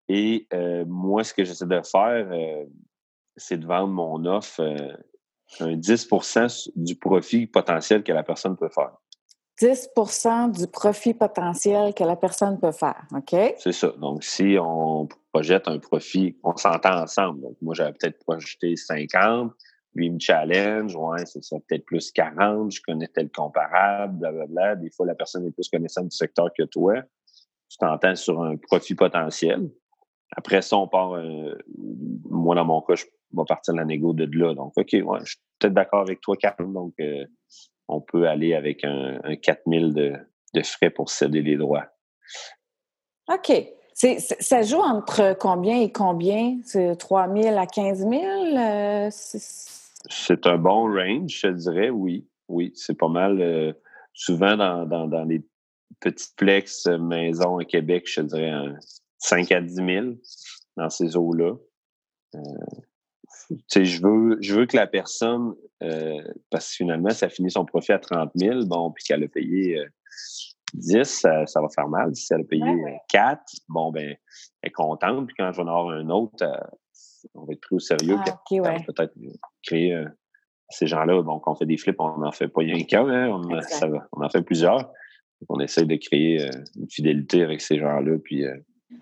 [0.09, 2.65] Et euh, moi, ce que j'essaie de faire, euh,
[3.37, 4.61] c'est de vendre mon offre
[5.61, 8.93] un 10% du profit potentiel que la personne peut faire.
[9.61, 13.55] 10% du profit potentiel que la personne peut faire, OK?
[13.59, 13.89] C'est ça.
[13.99, 17.43] Donc, si on projette un profit, on s'entend ensemble.
[17.43, 19.53] Donc, moi, j'avais peut-être projeté 50,
[19.95, 24.77] lui, il me challenge, ouais, c'est ça, peut-être plus 40, je connais tel comparable, blablabla.
[24.77, 26.95] Des fois, la personne est plus connaissante du secteur que toi.
[27.73, 29.71] Tu t'entends sur un profit potentiel.
[30.37, 31.57] Après ça, on part, euh,
[32.29, 34.55] moi, dans mon cas, je vais partir de la négo de là.
[34.55, 36.71] Donc, OK, ouais, je suis peut-être d'accord avec toi, Karl.
[36.71, 37.25] Donc, euh,
[37.89, 40.13] on peut aller avec un, un 4 000 de,
[40.63, 41.87] frais pour céder les droits.
[43.33, 43.53] OK.
[43.95, 46.59] ça joue entre combien et combien?
[46.65, 48.13] C'est 3 000 à 15 000?
[48.13, 52.29] Euh, c'est un bon range, je dirais, oui.
[52.49, 53.75] Oui, c'est pas mal.
[54.13, 55.43] souvent, dans, dans, dans les
[56.01, 58.77] petites plex maisons à Québec, je dirais un
[59.19, 59.87] 5 à 10 000
[60.77, 61.55] dans ces eaux-là.
[62.35, 62.41] Euh,
[63.75, 67.93] je veux, je veux que la personne, euh, parce que finalement, ça finit son profit
[67.93, 69.83] à 30 000, bon, puis qu'elle a payé
[70.75, 72.15] 10, euh, ça, va faire mal.
[72.15, 74.17] Si elle a payé 4, bon, ben,
[74.63, 76.45] elle est contente, puis quand je vais en avoir un autre,
[77.35, 79.15] on va être pris au sérieux, ah, peut-être
[79.63, 80.05] créer
[80.71, 83.29] ces gens-là, bon, quand on fait des flips, on n'en fait pas rien qu'un, hein,
[83.29, 83.43] on,
[84.13, 84.91] on en fait plusieurs.
[85.49, 88.45] On essaie de créer une fidélité avec ces gens-là, puis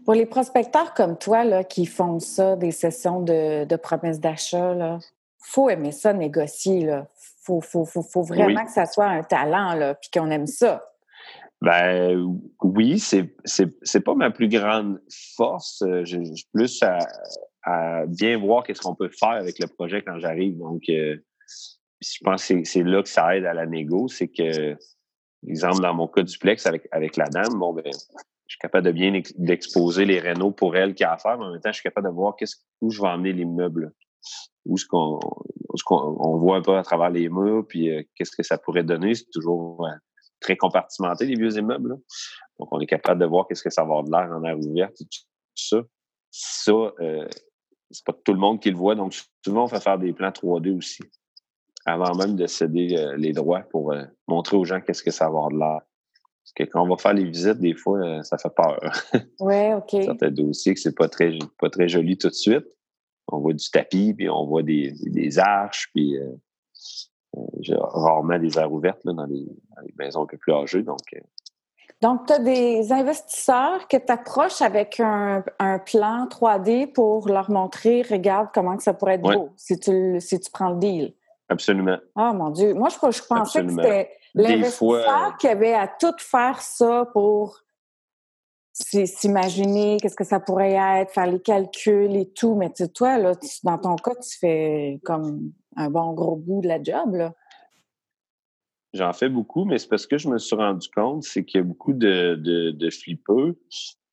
[0.05, 4.99] pour les prospecteurs comme toi là, qui font ça, des sessions de, promesses d'achat, il
[5.39, 6.81] faut aimer ça, négocier.
[6.81, 7.05] Il
[7.43, 10.85] faut, faut, vraiment que ça soit un talent, là, puis qu'on aime ça.
[11.63, 15.01] Ben oui, c'est, c'est, pas ma plus grande
[15.37, 15.83] force.
[15.83, 16.23] Euh, j'ai
[16.55, 20.57] plus à, bien voir qu'est-ce qu'on peut faire avec le projet quand j'arrive.
[20.57, 21.17] Donc, euh,
[22.01, 24.09] je pense que c'est, là que ça aide à la négo.
[24.09, 24.75] C'est que,
[25.49, 28.93] exemple, dans mon cas duplex avec, avec la dame, bon, ben, je suis capable de
[28.93, 29.15] bien
[29.49, 31.85] exposer les rénaux pour elle qui a à faire, mais en même temps, je suis
[31.85, 32.35] capable de voir
[32.81, 33.93] où je vais emmener l'immeuble.
[34.67, 35.19] Où ce qu'on,
[35.89, 39.15] on voit un peu à travers les murs, puis euh, qu'est-ce que ça pourrait donner.
[39.15, 39.93] C'est toujours euh,
[40.41, 41.97] très compartimenté, les vieux immeubles.
[42.59, 44.59] Donc, on est capable de voir qu'est-ce que ça va avoir de l'air en air
[44.59, 45.07] ouvert, tout
[45.55, 45.83] ça.
[46.31, 47.29] Ça, euh,
[47.91, 48.95] c'est pas tout le monde qui le voit.
[48.95, 51.03] Donc, souvent, on fait faire des plans 3D aussi,
[51.87, 53.95] avant même de céder euh, les droits pour
[54.29, 55.81] montrer aux gens qu'est-ce que ça va avoir de l'air.
[56.51, 58.81] Parce que quand on va faire les visites, des fois, euh, ça fait peur.
[59.41, 60.03] Oui, OK.
[60.05, 62.67] Certains dossiers que c'est pas très, pas très joli tout de suite.
[63.29, 66.27] On voit du tapis, puis on voit des, des arches, puis euh,
[67.37, 69.47] euh, j'ai rarement des aires ouvertes là, dans, les,
[69.97, 70.83] maisons un peu plus âgées.
[70.83, 70.99] Donc,
[72.03, 75.45] Donc, tu as des investisseurs que tu approches avec un,
[75.87, 80.41] plan 3D pour leur montrer, regarde comment que ça pourrait être beau si tu, si
[80.41, 81.15] tu prends le deal.
[81.51, 81.99] Absolument.
[82.15, 82.75] Ah, mon Dieu.
[82.75, 87.59] Moi, je, je pensais que c'était l'investisseur qui avait à tout faire ça pour
[88.73, 92.55] s'imaginer qu'est-ce que ça pourrait être, faire les calculs et tout.
[92.55, 93.33] Mais tu, toi, là,
[93.65, 97.35] dans ton cas, tu fais comme un bon gros bout de la job, là.
[98.93, 101.63] J'en fais beaucoup, mais c'est parce que je me suis rendu compte, c'est qu'il y
[101.63, 103.57] a beaucoup de, de, de flippeux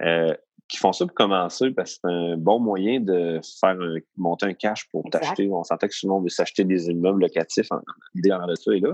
[0.04, 0.36] euh,
[0.68, 3.78] qui font ça pour commencer parce que c'est un bon moyen de faire
[4.18, 5.50] monter un cash pour t'acheter.
[5.52, 7.70] On sentait que souvent on veut s'acheter des immeubles locatifs.
[8.14, 8.94] L'idée en de ça est là.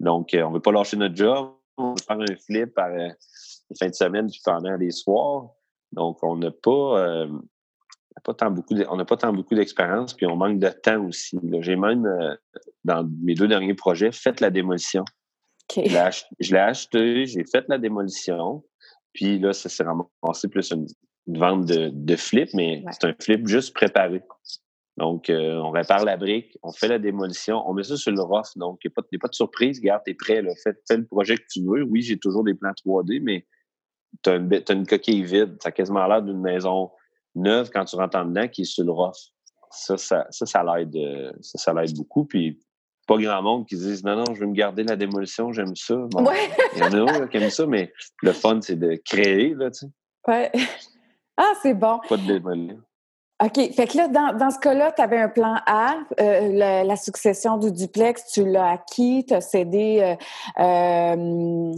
[0.00, 1.52] Donc, euh, on ne veut pas lâcher notre job.
[1.76, 3.08] On veut faire un flip par euh,
[3.70, 5.50] les fins de semaine puis pendant les soirs.
[5.92, 7.26] Donc, on n'a pas,
[8.24, 11.38] pas tant beaucoup on n'a pas tant beaucoup d'expérience, puis on manque de temps aussi.
[11.60, 12.08] J'ai même,
[12.84, 15.04] dans mes deux derniers projets, fait la démolition.
[16.40, 18.64] Je l'ai acheté, j'ai fait la démolition,
[19.12, 20.86] puis là, ça s'est ramassé plus une,
[21.26, 24.22] vente de, flip, mais c'est un flip juste préparé.
[24.98, 28.20] Donc, euh, on répare la brique, on fait la démolition, on met ça sur le
[28.20, 28.56] rough.
[28.56, 29.80] Donc, il n'y a, pas de surprise.
[29.80, 30.42] Garde, t'es prêt.
[30.42, 30.52] Là.
[30.62, 31.82] Fais, le projet que tu veux.
[31.82, 33.46] Oui, j'ai toujours des plans 3D, mais
[34.22, 35.56] tu as, une coquille vide.
[35.62, 36.90] Ça a quasiment l'air d'une maison
[37.34, 39.16] neuve quand tu rentres en dedans qui est sur le rough.
[39.70, 42.26] Ça, ça, ça, ça l'aide, euh, ça, ça l'aide beaucoup.
[42.26, 42.60] Puis,
[43.06, 46.06] pas grand monde qui disent non, non, je veux me garder la démolition, j'aime ça.
[46.74, 49.86] Il y en a qui aiment ça, mais le fun, c'est de créer, là, tu
[49.86, 49.92] sais.
[50.28, 50.52] Ouais.
[51.42, 51.98] Ah, c'est bon.
[52.08, 52.76] Pas de démolir.
[53.44, 53.72] OK.
[53.74, 57.72] Fait que là, dans, ce cas-là, tu avais un plan A, euh, la, succession du
[57.72, 60.16] duplex, tu l'as acquis, tu as cédé
[60.60, 61.72] euh, euh,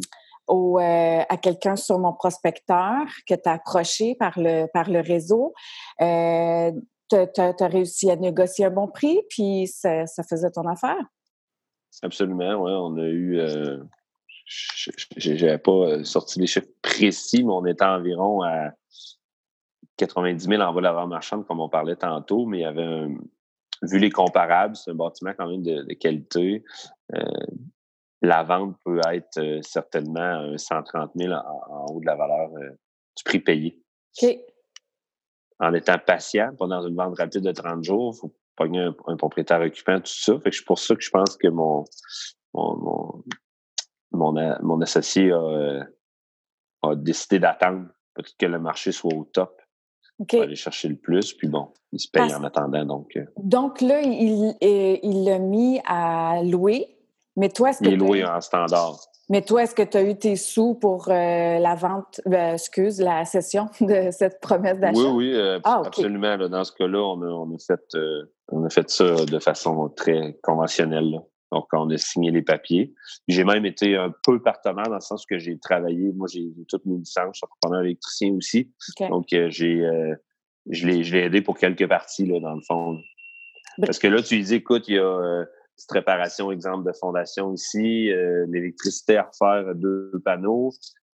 [0.46, 5.55] au, à quelqu'un sur mon prospecteur que tu as approché par le, par le réseau.
[5.98, 11.00] tu as, réussi à négocier un bon prix, puis ça, ça faisait ton affaire?
[12.03, 12.72] Absolument, oui.
[12.74, 13.40] On a eu.
[15.16, 18.72] Je n'avais pas sorti les chiffres précis, mais on était environ à
[19.96, 23.14] 90 000 en vol avant marchande, comme on parlait tantôt, mais il y avait un,
[23.83, 26.64] vu les comparables, c'est un bâtiment quand même de, qualité.
[27.14, 27.20] Euh,
[28.22, 32.48] la vente peut être certainement 130 000 en, haut de la valeur
[33.16, 33.80] du prix payé.
[34.22, 34.38] OK.
[35.61, 39.16] En étant patient, pas dans une vente rapide de 30 jours, il faut pogner un,
[39.16, 40.38] propriétaire occupant, tout ça.
[40.40, 41.85] Fait que c'est pour ça que je pense que mon,
[42.54, 43.22] mon,
[44.12, 49.61] mon, associé a, décidé d'attendre peut-être que le marché soit au top.
[50.18, 52.85] Pour aller chercher le plus, puis bon, il se paye en attendant.
[52.85, 53.24] Donc, euh.
[53.37, 56.96] donc là, il il l'a mis à louer,
[57.37, 57.87] mais toi, est-ce que.
[57.87, 58.96] Il est loué en standard.
[59.31, 63.00] Mais toi, est-ce que tu as eu tes sous pour euh, la vente, ben, excuse,
[63.00, 65.00] la cession de cette promesse d'achat?
[65.00, 66.37] Oui, oui, euh, ah, absolument.
[66.37, 69.88] dans ce cas-là, on a, on, a fait, euh, on a fait ça de façon
[69.88, 71.20] très conventionnelle.
[71.54, 72.92] Donc, on a signé les papiers.
[73.28, 76.12] J'ai même été un peu partenaire dans le sens que j'ai travaillé.
[76.12, 77.30] Moi, j'ai toutes mes licences.
[77.34, 78.72] Je suis entrepreneur électricien aussi.
[79.08, 79.48] Donc, j'ai,
[80.70, 82.98] je l'ai aidé pour quelques parties, là, dans le fond.
[83.78, 85.44] Ben Parce que là, tu dis, écoute, il y a
[85.76, 90.70] petite réparation, exemple de fondation ici, euh, l'électricité à refaire deux panneaux,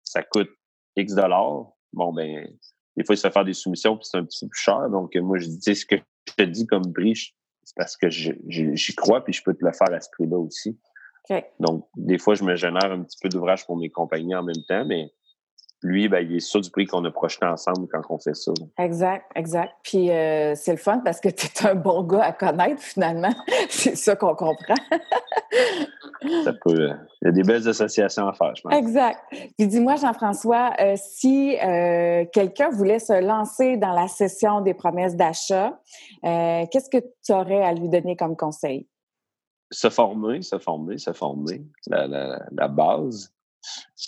[0.02, 0.50] ça coûte
[0.96, 1.72] X dollars.
[1.92, 2.46] Bon, ben,
[2.96, 4.88] des fois, il se fait faire des soumissions, puis c'est un petit peu plus cher.
[4.90, 7.34] Donc, moi, je dis, ce que je te dis comme prix,
[7.66, 10.78] c'est parce que j'y crois, puis je peux te le faire à ce prix-là aussi.
[11.58, 14.62] Donc, des fois, je me génère un petit peu d'ouvrage pour mes compagnies en même
[14.68, 15.10] temps, mais
[15.82, 18.52] lui, ben, il est sûr du prix qu'on a projeté ensemble quand on fait ça.
[18.78, 19.72] Exact, exact.
[19.82, 23.34] Puis euh, c'est le fun parce que tu es un bon gars à connaître finalement.
[23.68, 24.74] c'est ça qu'on comprend.
[26.44, 26.90] ça peut.
[26.90, 28.74] Euh, il y a des belles associations à faire, je pense.
[28.74, 29.18] Exact.
[29.30, 31.56] Puis dis-moi, Jean-François, euh, si
[32.32, 35.78] quelqu'un voulait se lancer dans la session des promesses d'achat,
[36.22, 38.86] qu'est-ce que tu aurais à lui donner comme conseil?
[39.70, 41.62] Se former, se former, se former.
[41.88, 43.32] la base.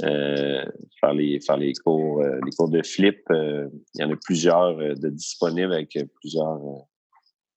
[0.05, 0.65] Euh,
[1.01, 4.17] faire les faire les cours euh, les cours de flip euh, il y en a
[4.17, 6.61] plusieurs de disponibles avec plusieurs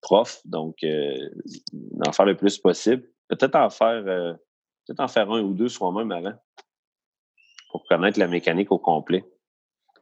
[0.02, 3.04] profs donc en faire le plus possible
[3.36, 6.34] peut-être en faire peut-être en faire un ou deux soi-même avant
[7.72, 9.24] pour connaître la mécanique au complet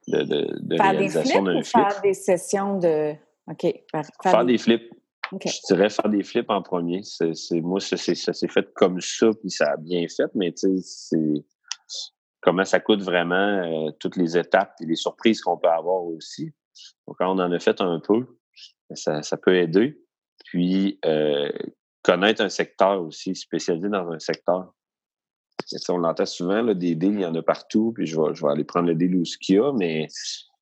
[0.08, 1.88] de, de, réalisation d'un flip.
[1.88, 3.16] Faire des sessions de
[3.48, 3.66] OK.
[4.24, 4.92] Faire, des flips.
[5.32, 7.02] Je dirais faire des flips en premier.
[7.04, 10.78] C'est, moi, ça, ça s'est fait comme ça, puis ça a bien fait, mais tu
[10.80, 11.46] sais, c'est
[12.42, 16.54] comment ça coûte vraiment euh, toutes les étapes et les surprises qu'on peut avoir aussi.
[17.08, 18.38] Donc, quand on en a fait un peu,
[18.94, 20.00] ça, ça peut aider.
[20.46, 21.52] Puis, euh,
[22.04, 24.74] connaître un secteur aussi, spécialisé dans un secteur.
[25.90, 28.46] on l'entend souvent, là, des deals, il y en a partout, puis je vais, je
[28.46, 30.08] vais aller prendre le deal où ce qu'il y a, mais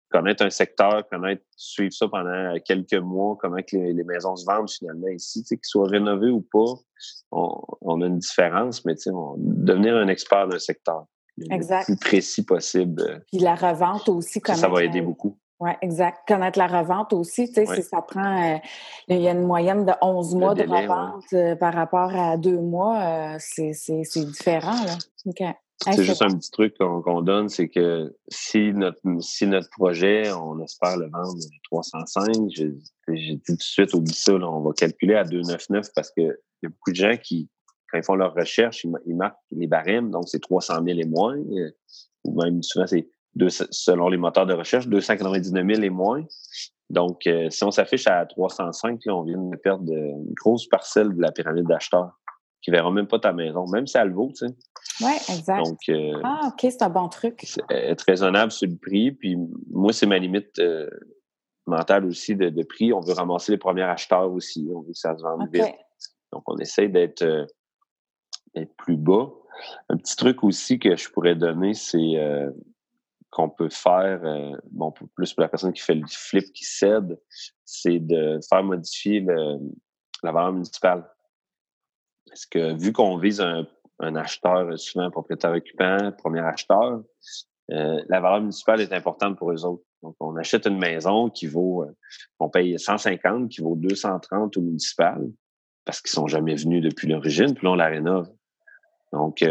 [0.09, 4.69] connaître un secteur, connaître, suivre ça pendant quelques mois, comment que les, maisons se vendent
[4.69, 6.73] finalement ici, qu'ils soient rénovés ou pas,
[7.31, 8.95] on, a une différence, mais
[9.37, 11.05] devenir un expert d'un secteur
[11.37, 13.23] le plus précis possible.
[13.31, 14.41] Puis la revente aussi.
[14.43, 15.37] Ça, ça va aider beaucoup.
[15.59, 16.19] Oui, exact.
[16.27, 18.57] Connaître la revente aussi, tu sais, si ça prend, euh,
[19.07, 22.59] il y a une moyenne de 11 mois de revente euh, par rapport à deux
[22.59, 23.71] mois, euh, c'est
[24.25, 24.85] différent.
[24.85, 25.53] Là.
[25.81, 30.61] c'est juste un petit truc qu'on donne, c'est que si notre, si notre projet, on
[30.61, 31.39] espère le vendre
[31.71, 36.37] 305, j'ai dit tout de suite, oublie ça, on va calculer à 299 parce qu'il
[36.61, 37.49] y a beaucoup de gens qui,
[37.91, 41.35] quand ils font leur recherche, ils, marquent les barèmes, donc c'est 300 000 et moins,
[42.23, 43.09] ou même souvent c'est
[43.49, 46.23] selon les moteurs de recherche, 299 000 et moins.
[46.89, 51.13] Donc, euh, si on s'affiche à 305, là, on vient de perdre une grosse parcelle
[51.13, 52.17] de la pyramide d'acheteurs
[52.61, 54.55] qui ne verront même pas ta maison, même si elle vaut, tu sais.
[55.01, 55.63] Oui, exact.
[55.63, 57.45] Donc, euh, ah, OK, c'est un bon truc.
[57.69, 59.11] Être raisonnable sur le prix.
[59.11, 59.37] Puis,
[59.69, 60.89] moi, c'est ma limite euh,
[61.65, 62.93] mentale aussi de, prix.
[62.93, 64.67] On veut ramasser les premiers acheteurs aussi.
[64.73, 65.75] On veut que ça se vende vite.
[66.33, 67.23] Donc, on essaie d'être
[68.77, 69.29] plus bas.
[69.89, 72.15] Un petit truc aussi que je pourrais donner, c'est
[73.37, 77.19] qu'on peut faire, euh, bon, plus pour la personne qui fait le flip qui cède,
[77.65, 79.23] c'est de faire modifier
[80.23, 81.07] la valeur municipale.
[82.27, 83.67] Parce que vu qu'on vise un,
[84.15, 87.03] acheteur, souvent propriétaire occupant, premier acheteur,
[87.71, 89.83] euh, la valeur municipale est importante pour eux autres.
[90.01, 91.95] Donc, on achète une maison qui vaut, euh,
[92.39, 95.29] on paye 150, qui vaut 230 au municipal,
[95.85, 98.31] parce qu'ils sont jamais venus depuis l'origine, puis là, on la rénove.
[99.13, 99.43] Donc,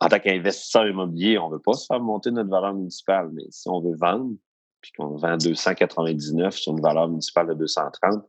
[0.00, 3.44] en tant qu'investisseur immobilier, on ne veut pas se faire monter notre valeur municipale, mais
[3.50, 4.32] si on veut vendre,
[4.80, 8.22] puis qu'on vend 299 sur une valeur municipale de 230,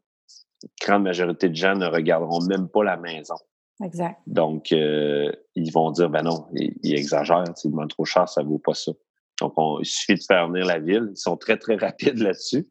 [0.63, 3.35] la grande majorité de gens ne regarderont même pas la maison.
[3.83, 4.19] Exact.
[4.27, 8.47] Donc, euh, ils vont dire, ben non, ils, exagèrent, ils demandent trop cher, ça ne
[8.47, 8.91] vaut pas ça.
[9.39, 11.07] Donc, il suffit de faire venir la ville.
[11.11, 12.69] Ils sont très, très rapides là-dessus.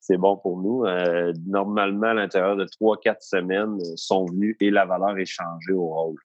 [0.00, 0.84] C'est bon pour nous.
[0.84, 5.26] Euh, normalement, à l'intérieur de trois, quatre semaines, ils sont venus et la valeur est
[5.26, 6.16] changée au rôle.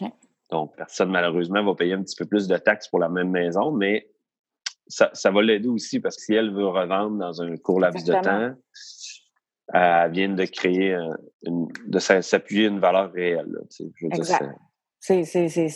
[0.00, 0.10] OK.
[0.50, 3.72] Donc, personne, malheureusement, va payer un petit peu plus de taxes pour la même maison,
[3.72, 4.10] mais
[4.86, 8.12] ça, va l'aider aussi parce que si elle veut revendre dans un court laps de
[8.12, 8.54] temps,
[9.72, 10.96] elle vient de créer,
[11.42, 13.56] une, de s'appuyer une valeur réelle.
[14.12, 14.44] exact.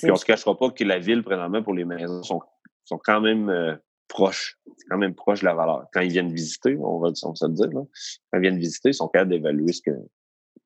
[0.03, 2.41] Puis on ne se cachera pas que la ville, présentement, pour les maisons, sont,
[2.85, 3.77] sont quand même euh,
[4.09, 4.59] proches.
[4.89, 5.87] quand même proche de la valeur.
[5.93, 8.91] Quand ils viennent visiter, on va, on va se le dire, quand ils viennent visiter,
[8.91, 9.91] ils sont capables d'évaluer ce que,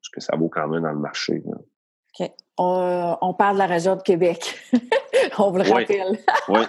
[0.01, 1.43] ce que ça vaut quand même dans le marché.
[1.45, 2.31] OK.
[2.59, 4.59] On, parle de la région de Québec.
[5.39, 6.19] on vous le rappelle.
[6.49, 6.61] oui.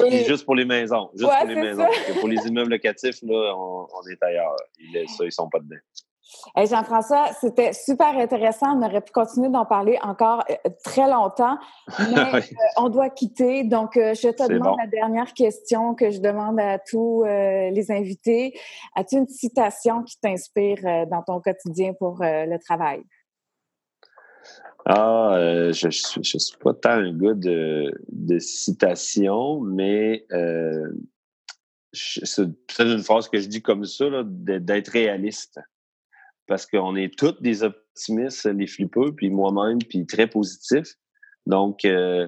[0.00, 1.10] Mais juste pour les maisons.
[1.14, 1.86] Juste pour les maisons.
[2.20, 4.56] pour les immeubles locatifs, là, on, est ailleurs.
[4.78, 5.76] Ils, ça, ils sont pas dedans.
[6.56, 8.78] Jean-François, c'était super intéressant.
[8.78, 11.56] On aurait pu continuer d'en parler encore euh, très longtemps,
[11.98, 12.40] mais euh,
[12.76, 13.64] on doit quitter.
[13.64, 18.58] Donc, euh, je te demande la dernière question que je demande à tous les invités.
[18.94, 23.02] As-tu une citation qui t'inspire dans ton quotidien pour le travail?
[24.84, 25.90] Ah, euh, je ne
[26.22, 30.90] suis, pas tant un gars de, de citation, mais euh,
[31.92, 32.48] c'est
[32.80, 35.60] une phrase que je dis comme ça, d'être réaliste.
[36.46, 40.96] Parce qu'on est tous des optimistes, les flippeux, puis moi-même, puis très positifs.
[41.46, 42.26] Donc, euh,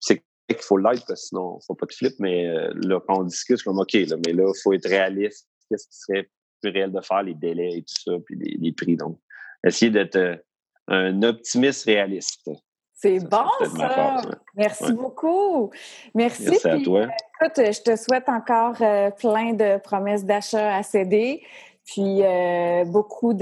[0.00, 3.00] c'est qu'il faut l'être, parce que sinon, il faut pas de flip, mais euh, là,
[3.06, 5.48] quand on discute, comme OK, là, mais là, il faut être réaliste.
[5.68, 6.30] Qu'est-ce qui serait
[6.62, 8.96] plus réel de faire, les délais et tout ça, puis les, les prix.
[8.96, 9.20] Donc,
[9.64, 10.42] essayer d'être
[10.90, 12.50] un optimiste réaliste.
[12.94, 13.46] C'est bon,
[13.78, 14.20] ça.
[14.54, 15.70] Merci beaucoup.
[16.14, 16.50] Merci.
[16.50, 17.06] Merci à toi.
[17.40, 21.42] écoute, je te souhaite encore euh, plein de promesses d'achat à céder,
[21.86, 23.32] puis euh, beaucoup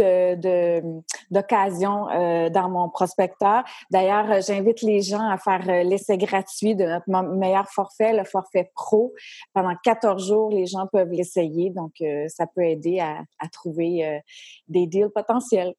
[1.30, 3.64] d'occasions euh, dans mon prospecteur.
[3.90, 9.12] D'ailleurs, j'invite les gens à faire l'essai gratuit de notre meilleur forfait, le forfait pro.
[9.54, 11.70] Pendant 14 jours, les gens peuvent l'essayer.
[11.70, 11.94] Donc,
[12.28, 14.22] ça peut aider à trouver
[14.68, 15.74] des deals potentiels.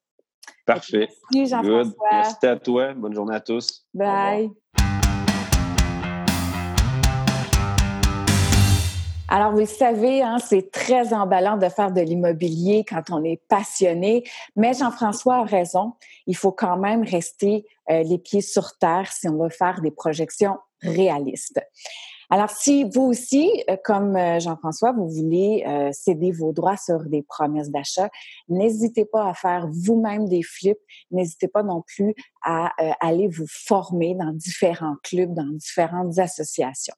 [0.66, 1.08] Parfait.
[1.34, 2.08] Merci Jean-François.
[2.12, 2.94] Merci à toi.
[2.94, 3.84] Bonne journée à tous.
[3.92, 4.50] Bye.
[9.32, 13.40] Alors, vous le savez, hein, c'est très emballant de faire de l'immobilier quand on est
[13.48, 14.24] passionné,
[14.56, 15.92] mais Jean-François a raison.
[16.26, 19.92] Il faut quand même rester euh, les pieds sur terre si on veut faire des
[19.92, 21.60] projections réalistes.
[22.32, 27.04] Alors, si vous aussi, euh, comme euh, Jean-François, vous voulez euh, céder vos droits sur
[27.06, 28.08] des promesses d'achat,
[28.48, 30.78] n'hésitez pas à faire vous-même des flips.
[31.10, 32.70] N'hésitez pas non plus à
[33.00, 36.94] aller vous former dans différents clubs, dans différentes associations.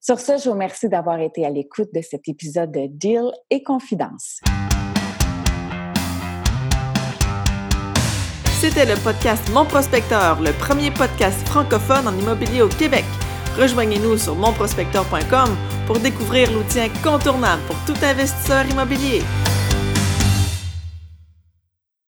[0.00, 3.62] Sur ce, je vous remercie d'avoir été à l'écoute de cet épisode de Deal et
[3.62, 4.40] Confidence.
[8.60, 13.04] C'était le podcast Mon Prospecteur, le premier podcast francophone en immobilier au Québec.
[13.56, 19.22] Rejoignez-nous sur monprospecteur.com pour découvrir l'outil incontournable pour tout investisseur immobilier.